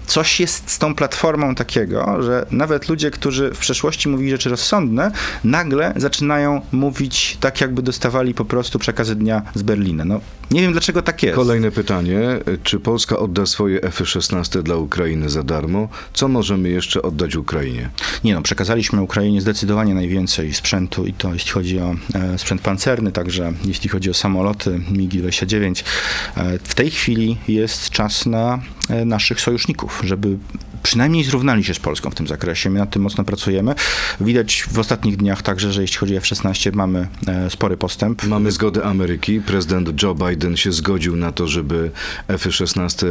[0.06, 5.10] coś jest z tą Platformą takiego, że nawet ludzie, którzy w przeszłości mówili rzeczy rozsądne,
[5.44, 10.04] nagle zaczynają mówić tak, jakby dostawali po prostu przekazy dnia z Berlina.
[10.04, 11.36] No, nie wiem, dlaczego tak jest.
[11.36, 12.20] Kolejne pytanie.
[12.62, 15.88] Czy Polska odda swoje F-16 dla Ukrainy za darmo?
[16.12, 17.90] Co możemy jeszcze oddać Ukrainie?
[18.24, 20.67] Nie no, przekazaliśmy Ukrainie zdecydowanie najwięcej sprzętu
[21.06, 25.84] i to jeśli chodzi o e, sprzęt pancerny, także jeśli chodzi o samoloty MiG-29.
[26.36, 30.38] E, w tej chwili jest czas na e, naszych sojuszników, żeby
[30.82, 32.70] przynajmniej zrównali się z Polską w tym zakresie.
[32.70, 33.74] My nad tym mocno pracujemy.
[34.20, 38.24] Widać w ostatnich dniach także, że jeśli chodzi o F-16 mamy e, spory postęp.
[38.24, 39.40] Mamy zgodę Ameryki.
[39.40, 41.90] Prezydent Joe Biden się zgodził na to, żeby
[42.28, 43.06] F-16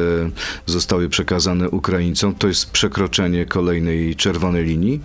[0.66, 2.36] zostały przekazane Ukraińcom.
[2.36, 5.00] To jest przekroczenie kolejnej czerwonej linii.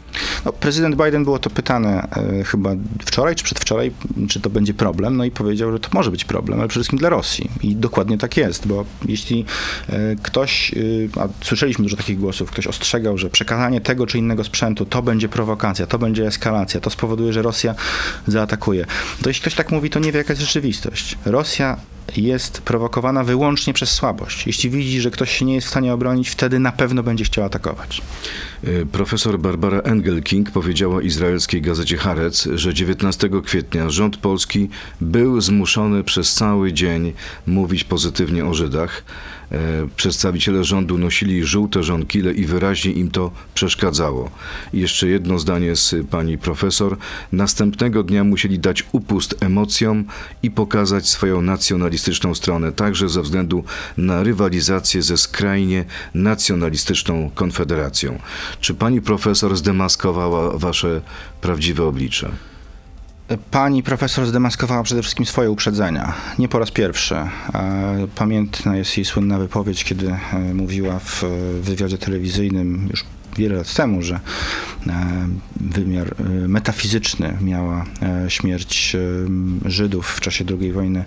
[0.45, 2.71] No, prezydent Biden było to pytane e, chyba
[3.07, 3.93] wczoraj czy przedwczoraj,
[4.29, 6.99] czy to będzie problem, no i powiedział, że to może być problem, ale przede wszystkim
[6.99, 7.51] dla Rosji.
[7.63, 9.45] I dokładnie tak jest, bo jeśli
[9.89, 10.75] e, ktoś,
[11.17, 15.03] e, a słyszeliśmy dużo takich głosów, ktoś ostrzegał, że przekazanie tego czy innego sprzętu to
[15.03, 17.75] będzie prowokacja, to będzie eskalacja, to spowoduje, że Rosja
[18.27, 18.87] zaatakuje.
[19.23, 21.19] To jeśli ktoś tak mówi, to nie wie, jaka jest rzeczywistość.
[21.25, 21.77] Rosja
[22.17, 24.47] jest prowokowana wyłącznie przez słabość.
[24.47, 27.45] Jeśli widzi, że ktoś się nie jest w stanie obronić, wtedy na pewno będzie chciał
[27.45, 28.03] atakować.
[28.65, 34.69] Y, Profesor Barbara Engelking powiedziała izraelskiej gazecie Haaretz, że 19 kwietnia rząd polski
[35.01, 37.13] był zmuszony przez cały dzień
[37.47, 39.05] mówić pozytywnie o Żydach.
[39.53, 44.31] E, Przedstawiciele rządu nosili żółte żonkile i wyraźnie im to przeszkadzało.
[44.73, 46.97] I jeszcze jedno zdanie z pani profesor.
[47.33, 50.05] Następnego dnia musieli dać upust emocjom
[50.43, 53.65] i pokazać swoją nacjonalistyczną stronę, także ze względu
[53.97, 55.85] na rywalizację ze skrajnie
[56.15, 58.19] nacjonalistyczną konfederacją.
[58.61, 61.01] Czy pani profesor zdemaskowała wasze
[61.41, 62.52] prawdziwe oblicze?
[63.51, 66.15] Pani profesor zdemaskowała przede wszystkim swoje uprzedzenia.
[66.39, 67.15] Nie po raz pierwszy.
[67.15, 67.29] E,
[68.15, 71.25] Pamiętna jest jej słynna wypowiedź, kiedy e, mówiła w
[71.63, 73.05] wywiadzie telewizyjnym już
[73.37, 74.21] wiele lat temu, że
[74.87, 75.29] e,
[75.61, 76.15] wymiar
[76.49, 77.85] metafizyczny miała
[78.29, 78.97] śmierć
[79.65, 81.05] Żydów w czasie II wojny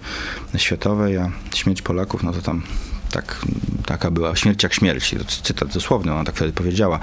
[0.58, 2.62] światowej, a śmierć Polaków, no to tam
[3.12, 3.46] Tak,
[3.86, 5.16] taka była śmierć jak śmierć.
[5.20, 7.00] To cytat dosłowny, ona tak wtedy powiedziała.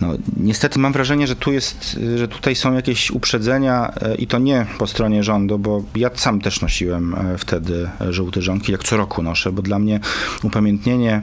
[0.00, 4.38] No, niestety mam wrażenie, że tu jest, że tutaj są jakieś uprzedzenia e, i to
[4.38, 8.96] nie po stronie rządu, bo ja sam też nosiłem e, wtedy żółte żonki, jak co
[8.96, 10.00] roku noszę, bo dla mnie
[10.42, 11.22] upamiętnienie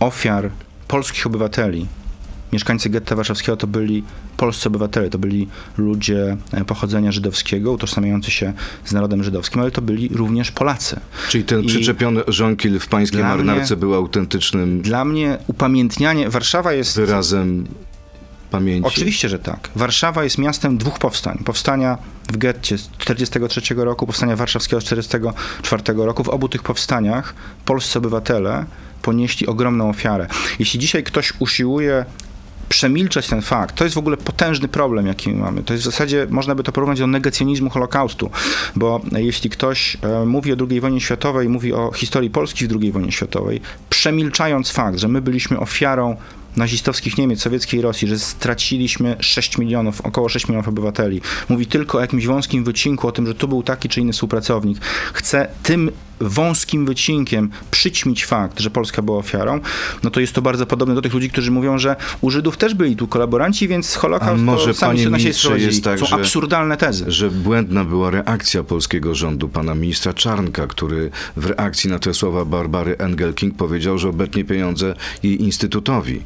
[0.00, 0.50] ofiar
[0.88, 1.86] polskich obywateli
[2.52, 4.02] mieszkańcy getta warszawskiego to byli
[4.36, 8.52] polscy obywatele, to byli ludzie e, pochodzenia żydowskiego, utożsamiający się
[8.84, 11.00] z narodem żydowskim, ale to byli również Polacy.
[11.28, 16.96] Czyli ten I przyczepiony żonkiel w pańskiej marynarce był autentycznym Dla mnie upamiętnianie, Warszawa jest...
[16.96, 17.66] wyrazem
[18.50, 18.88] pamięci?
[18.88, 19.70] Oczywiście, że tak.
[19.76, 21.42] Warszawa jest miastem dwóch powstań.
[21.44, 21.98] Powstania
[22.32, 26.24] w getcie z 1943 roku, powstania warszawskiego z 1944 roku.
[26.24, 27.34] W obu tych powstaniach
[27.64, 28.64] polscy obywatele
[29.02, 30.26] ponieśli ogromną ofiarę.
[30.58, 32.04] Jeśli dzisiaj ktoś usiłuje
[32.68, 35.62] przemilczać ten fakt, to jest w ogóle potężny problem, jaki mamy.
[35.62, 38.30] To jest w zasadzie, można by to porównać do negacjonizmu Holokaustu,
[38.76, 42.92] bo jeśli ktoś e, mówi o II wojnie światowej, mówi o historii Polski w II
[42.92, 46.16] wojnie światowej, przemilczając fakt, że my byliśmy ofiarą
[46.56, 51.20] nazistowskich Niemiec, sowieckiej Rosji, że straciliśmy 6 milionów, około 6 milionów obywateli.
[51.48, 54.78] Mówi tylko o jakimś wąskim wycinku, o tym, że tu był taki czy inny współpracownik.
[55.12, 59.60] Chce tym wąskim wycinkiem przyćmić fakt, że Polska była ofiarą,
[60.02, 62.74] no to jest to bardzo podobne do tych ludzi, którzy mówią, że u Żydów też
[62.74, 65.82] byli tu kolaboranci, więc Holokaust A może, to sami na siebie sprowadzili.
[65.82, 67.04] tak, Są że- absurdalne tezy.
[67.08, 72.44] że błędna była reakcja polskiego rządu, pana ministra Czarnka, który w reakcji na te słowa
[72.44, 76.22] Barbary Engelking powiedział, że obetnie pieniądze jej instytutowi.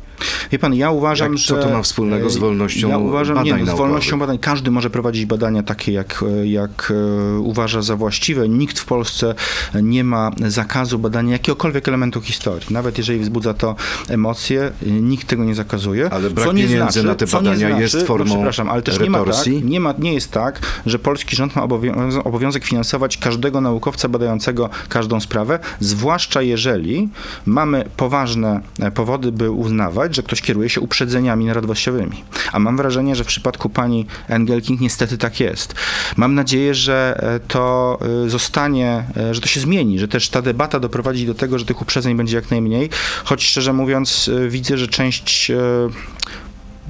[0.52, 1.46] Wie pan, ja uważam, Jak- że...
[1.46, 4.38] co to ma wspólnego z wolnością Ja uważam, nie, badań no, z wolnością badań.
[4.38, 6.92] Każdy może prowadzić badania takie, jak, jak
[7.37, 8.48] e, uważa za właściwe.
[8.48, 9.35] Nikt w Polsce
[9.83, 12.66] nie ma zakazu badania jakiegokolwiek elementu historii.
[12.71, 13.77] Nawet jeżeli wzbudza to
[14.09, 16.11] emocje, nikt tego nie zakazuje.
[16.12, 18.83] Ale brak Co nie pieniędzy znaczy, na te badania jest znaczy, formą no, przepraszam, ale
[18.83, 22.64] też nie ma, tak, nie, ma, nie jest tak, że polski rząd ma obowią- obowiązek
[22.64, 27.09] finansować każdego naukowca badającego każdą sprawę, zwłaszcza jeżeli
[27.47, 32.25] mamy poważne e, powody, by uznawać, że ktoś kieruje się uprzedzeniami narodowościowymi.
[32.53, 35.75] A mam wrażenie, że w przypadku pani Engelking niestety tak jest.
[36.16, 40.81] Mam nadzieję, że e, to e, zostanie, że to się zmieni, że też ta debata
[40.81, 42.91] doprowadzi do tego, że tych uprzedzeń będzie jak najmniej,
[43.25, 45.57] choć szczerze mówiąc e, widzę, że część e,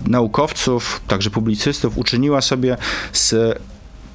[0.06, 2.76] naukowców, także publicystów uczyniła sobie
[3.12, 3.58] z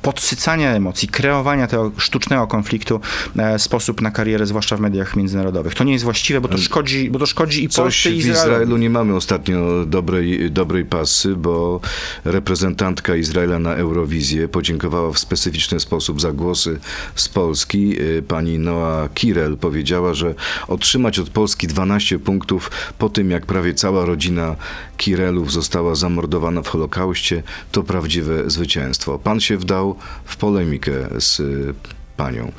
[0.08, 3.00] podsycania emocji, kreowania tego sztucznego konfliktu
[3.38, 5.76] e, sposób na karierę, zwłaszcza w mediach międzynarodowych.
[5.76, 8.17] To nie jest właściwe, bo to szkodzi, bo to szkodzi i Coś Polsce, w i
[8.17, 8.48] Izraelowi.
[8.48, 11.80] Izraelu nie mamy ostatnio dobrej, dobrej pasy, bo
[12.26, 16.80] reprezentantka Izraela na Eurowizję podziękowała w specyficzny sposób za głosy
[17.15, 18.02] z Polski.
[18.02, 20.36] Y, Pani Noa Kirel powiedziała, że
[20.67, 24.56] otrzymać od Polski 12 punktów po tym, jak prawie cała rodzina
[24.98, 29.20] Kirelów została zamordowana w Holokauście, to prawdziwe zwycięstwo.
[29.20, 31.74] Pan się wdał w polemikę z y,
[32.18, 32.52] panią.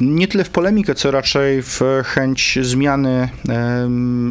[0.00, 3.28] nie tyle w polemikę, co raczej w chęć zmiany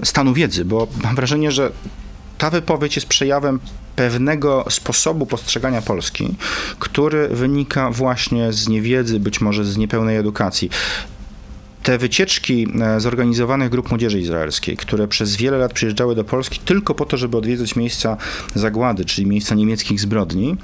[0.04, 1.72] stanu wiedzy, bo mam wrażenie, że
[2.38, 3.60] ta wypowiedź jest przejawem
[3.96, 6.36] pewnego sposobu postrzegania Polski,
[6.80, 10.70] który wynika właśnie z niewiedzy, być może z niepełnej edukacji.
[11.84, 16.96] Te wycieczki e, zorganizowanych grup młodzieży izraelskiej, które przez wiele lat przyjeżdżały do Polski tylko
[16.96, 18.18] po to, żeby odwiedzać miejsca
[18.56, 20.58] zagłady, czyli miejsca niemieckich zbrodni,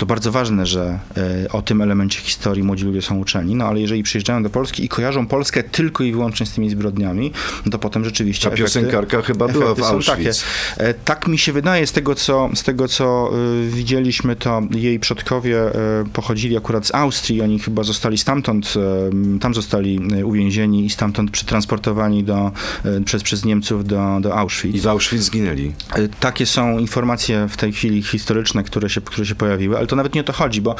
[0.00, 3.80] to bardzo ważne, że e, o tym elemencie historii młodzi ludzie są uczeni, no ale
[3.80, 7.32] jeżeli przyjeżdżają do Polski i kojarzą Polskę tylko i wyłącznie z tymi zbrodniami,
[7.66, 10.28] no to potem rzeczywiście Ta piosenkarka chyba była w efekty są takie.
[10.28, 10.44] Auschwitz.
[10.76, 13.30] E, Tak mi się wydaje, z tego co, z tego, co
[13.66, 19.38] y, widzieliśmy, to jej przodkowie e, pochodzili akurat z Austrii, oni chyba zostali stamtąd, e,
[19.38, 22.52] tam zostali e, uwięzieni i stamtąd przetransportowani do,
[22.84, 24.74] e, przez, przez Niemców do, do Auschwitz.
[24.74, 25.72] I w Auschwitz zginęli.
[25.94, 29.96] E, Takie są informacje w tej chwili historyczne, które się, które się pojawiły, ale to
[29.96, 30.74] nawet nie o to chodzi, bo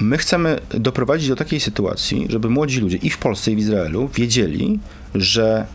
[0.00, 4.08] my chcemy doprowadzić do takiej sytuacji, żeby młodzi ludzie i w Polsce, i w Izraelu
[4.14, 4.78] wiedzieli,
[5.14, 5.66] że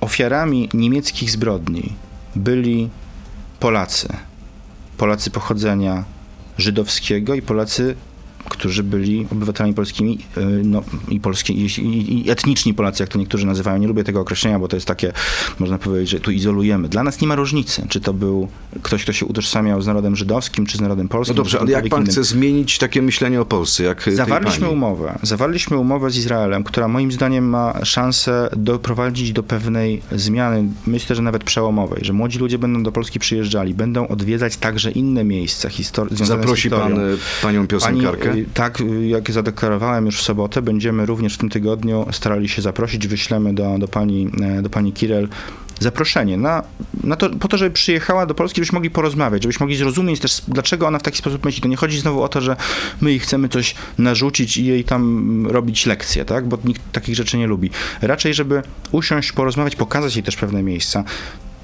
[0.00, 1.92] ofiarami niemieckich zbrodni
[2.36, 2.90] byli
[3.60, 4.08] Polacy.
[4.96, 6.04] Polacy pochodzenia
[6.58, 7.96] żydowskiego i Polacy
[8.50, 11.66] którzy byli obywatelami polskimi y, no, i, polskie, i,
[12.26, 13.78] i, etniczni Polacy, jak to niektórzy nazywają.
[13.78, 15.12] Nie lubię tego określenia, bo to jest takie,
[15.58, 16.88] można powiedzieć, że tu izolujemy.
[16.88, 18.48] Dla nas nie ma różnicy, czy to był
[18.82, 21.36] ktoś, kto się utożsamiał z narodem żydowskim, czy z narodem No polskim.
[21.36, 22.12] dobrze, czy ale jak pan innym.
[22.12, 25.18] chce zmienić takie myślenie o Polsce, jak Zawarliśmy umowę.
[25.22, 31.22] Zawarliśmy umowę z Izraelem, która moim zdaniem ma szansę doprowadzić do pewnej zmiany, myślę, że
[31.22, 36.08] nawet przełomowej, że młodzi ludzie będą do Polski przyjeżdżali, będą odwiedzać także inne miejsca histor-
[36.14, 36.96] związane Zaprosi z historią.
[36.96, 38.28] pan y, panią piosenkarkę?
[38.28, 42.62] Pani, tak, y, jak zadeklarowałem już w sobotę, będziemy również w tym tygodniu starali się
[42.62, 43.08] zaprosić.
[43.08, 45.28] Wyślemy do, do, pani, e, do pani Kirel
[45.80, 46.62] zaproszenie na,
[47.04, 50.42] na to, po to, żeby przyjechała do Polski, żebyśmy mogli porozmawiać, żebyśmy mogli zrozumieć też,
[50.48, 51.62] dlaczego ona w taki sposób myśli.
[51.62, 52.56] To nie chodzi znowu o to, że
[53.00, 56.48] my jej chcemy coś narzucić i jej tam robić lekcje, tak?
[56.48, 57.70] bo nikt takich rzeczy nie lubi.
[58.02, 61.04] Raczej, żeby usiąść, porozmawiać, pokazać jej też pewne miejsca.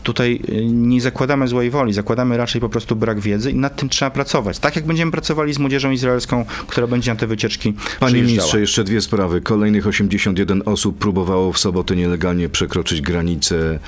[0.02, 3.88] Tutaj y, nie zakładamy złej woli, zakładamy raczej po prostu brak wiedzy i nad tym
[3.88, 4.58] trzeba pracować.
[4.58, 8.84] Tak jak będziemy pracowali z młodzieżą izraelską, która będzie na te wycieczki Panie ministrze, jeszcze
[8.84, 9.40] dwie sprawy.
[9.40, 13.78] Kolejnych 81 osób próbowało w sobotę nielegalnie przekroczyć granicę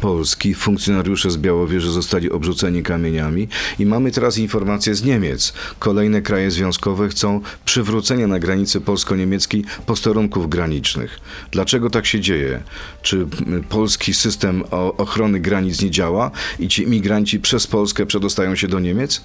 [0.00, 0.54] Polski.
[0.54, 5.52] Funkcjonariusze z Białowieży zostali obrzuceni kamieniami i mamy teraz informacje z Niemiec.
[5.78, 11.20] Kolejne kraje związkowe chcą przywrócenia na granicy polsko-niemieckiej posterunków granicznych.
[11.50, 12.62] Dlaczego tak się dzieje?
[13.02, 13.26] Czy y,
[13.68, 14.64] polski system
[14.96, 19.22] ochrony granic nie działa i ci imigranci przez Polskę przedostają się do Niemiec?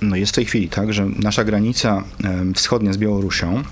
[0.00, 2.04] No jest w tej chwili tak, że nasza granica
[2.54, 3.62] wschodnia z Białorusią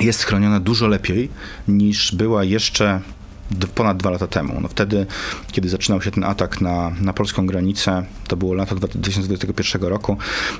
[0.00, 1.28] jest chroniona dużo lepiej
[1.68, 3.00] niż była jeszcze
[3.74, 4.60] ponad dwa lata temu.
[4.60, 5.06] No wtedy,
[5.52, 10.16] kiedy zaczynał się ten atak na, na polską granicę, to było lato 2021 roku,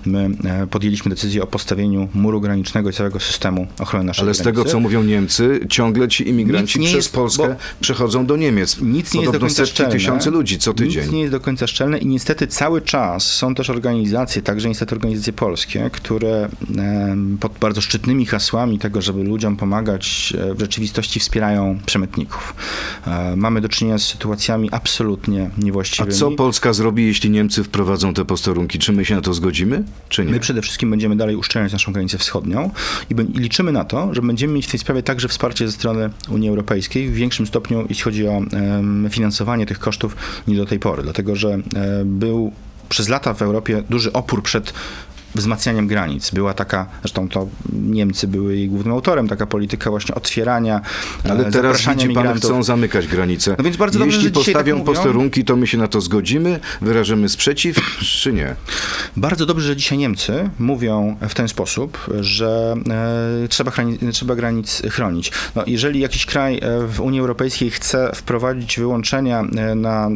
[0.07, 4.37] my e, podjęliśmy decyzję o postawieniu muru granicznego i całego systemu ochrony naszej Ale z
[4.37, 4.59] granicy.
[4.59, 8.81] tego, co mówią Niemcy, ciągle ci imigranci przez jest, Polskę przechodzą do Niemiec.
[8.81, 9.93] Nic nie jest do końca szczelne.
[9.93, 11.03] tysiące ludzi co tydzień.
[11.03, 14.95] Nic nie jest do końca szczelne i niestety cały czas są też organizacje, także niestety
[14.95, 16.49] organizacje polskie, które
[17.41, 22.55] pod bardzo szczytnymi hasłami tego, żeby ludziom pomagać, e, w rzeczywistości wspierają przemytników.
[23.07, 26.15] E, Mamy do czynienia z sytuacjami absolutnie A niewłaściwymi.
[26.15, 28.79] co Polska zrobi, jeśli Niemcy wprowadzą te posterunki?
[28.79, 30.31] Czy my się na to zgodzimy, czy nie?
[30.33, 32.71] My przede wszystkim będziemy dalej uszczelniać naszą granicę wschodnią
[33.11, 36.11] i, i liczymy na to, że będziemy mieć w tej sprawie także wsparcie ze strony
[36.29, 40.17] Unii Europejskiej w większym stopniu, jeśli chodzi o em, finansowanie tych kosztów
[40.49, 41.61] niż do tej pory, dlatego że e,
[42.05, 42.53] był
[42.89, 44.73] przez lata w Europie duży opór przed
[45.35, 46.31] wzmacnianiem granic.
[46.31, 50.81] Była taka, zresztą to Niemcy były jej głównym autorem, taka polityka właśnie otwierania,
[51.25, 53.55] Ale e, teraz zapraszania widzi pan, chcą zamykać granice.
[53.59, 54.95] No więc bardzo dobrze, Jeśli tak postawią mówią.
[54.95, 57.77] posterunki, to my się na to zgodzimy, wyrażymy sprzeciw,
[58.21, 58.57] czy nie?
[59.17, 62.75] Bardzo dobrze, że dzisiaj Niemcy mówią w ten sposób, że
[63.45, 63.73] e, trzeba,
[64.13, 65.33] trzeba granic chronić.
[65.55, 70.11] No, jeżeli jakiś kraj e, w Unii Europejskiej chce wprowadzić wyłączenia e, na,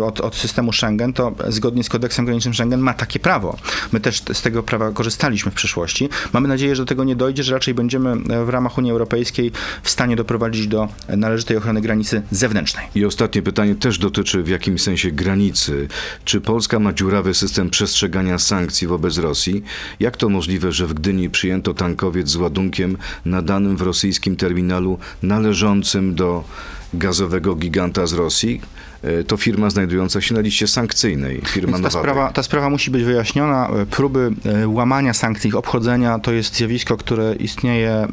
[0.00, 3.56] od, od systemu Schengen, to zgodnie z kodeksem granicznym Schengen ma takie prawo.
[3.92, 6.08] My też z tego prawa korzystaliśmy w przeszłości.
[6.32, 9.52] Mamy nadzieję, że do tego nie dojdzie, że raczej będziemy e, w ramach Unii Europejskiej
[9.82, 12.86] w stanie doprowadzić do należytej ochrony granicy zewnętrznej.
[12.94, 15.88] I ostatnie pytanie też dotyczy w jakimś sensie granicy.
[16.24, 19.62] Czy Polska ma dziurawy system przestrzegania sankcji wobec Rosji?
[20.00, 26.14] Jak to możliwe, że w Gdyni przyjęto tankowiec z ładunkiem nadanym w rosyjskim terminalu należącym
[26.14, 26.44] do
[26.94, 28.60] gazowego giganta z Rosji?
[29.02, 32.00] E, To firma znajdująca się na liście sankcyjnej, firma Więc ta Nowatek.
[32.00, 33.68] sprawa, ta sprawa musi być wyjaśniona.
[33.68, 34.30] E, Próby
[34.62, 38.08] e, łamania sankcji, ich obchodzenia to jest zjawisko, które istnieje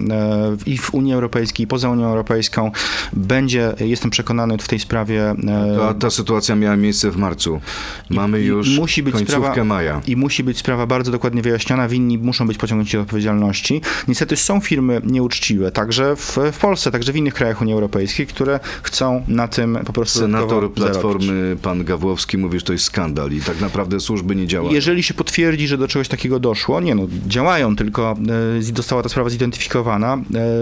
[0.66, 2.72] i w Unii Europejskiej, i poza Unią Europejską.
[3.14, 5.36] Będzie, jestem przekonany, w tej sprawie.
[5.78, 7.62] Ta, ta sytuacja miała miejsce w marcu.
[8.10, 10.02] Mamy i- już i musi być końcówkę sprawa, maja.
[10.08, 11.88] I musi być sprawa bardzo dokładnie wyjaśniona.
[11.88, 13.82] Winni muszą być pociągnięci do odpowiedzialności.
[14.08, 18.60] Niestety są firmy nieuczciwe, także w, w Polsce, także w innych krajach Unii Europejskiej, które
[18.84, 23.42] chcą na tym po prostu Senator Platformy, pan Gawłowski, mówi, że to jest skandal i
[23.42, 24.74] tak naprawdę służby nie działają.
[24.74, 28.16] Jeżeli się potwierdzi, że do czegoś takiego doszło, nie no, działają, tylko
[28.60, 30.20] e, została ta sprawa zidentyfikowana, e,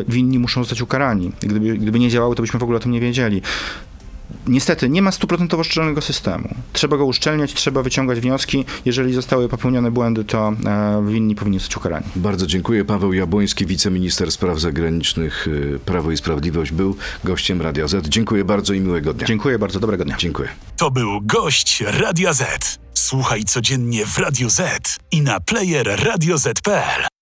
[0.08, 1.32] winni muszą zostać ukarani.
[1.40, 3.42] Gdyby, gdyby nie działały, to byśmy w ogóle o tym nie wiedzieli.
[4.48, 6.50] Niestety, nie ma stuprocentowo szczelnego systemu.
[6.74, 8.66] Trzeba go uszczelniać, trzeba wyciągać wnioski.
[8.86, 12.06] Jeżeli zostały popełnione błędy, to e, winni powinni zostać ukarani.
[12.16, 12.86] Bardzo dziękuję.
[12.86, 18.08] Paweł Jabłoński, wiceminister spraw zagranicznych y, Prawo i Sprawiedliwość, był gościem Radia Z.
[18.08, 19.28] Dziękuję bardzo i miłego dnia.
[19.28, 20.16] Dziękuję bardzo, dobrego dnia.
[20.18, 20.50] Dziękuję.
[20.78, 22.80] To był gość Radia Z.
[22.94, 27.14] Słuchaj codziennie w Radio Z i na player radioz.pl.